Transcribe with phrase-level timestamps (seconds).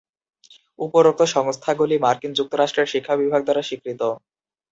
[0.79, 4.01] উপরোক্ত সংস্থাগুলি মার্কিন যুক্তরাষ্ট্রের শিক্ষা বিভাগ দ্বারা স্বীকৃত।